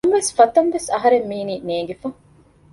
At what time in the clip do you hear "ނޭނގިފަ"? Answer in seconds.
1.67-2.07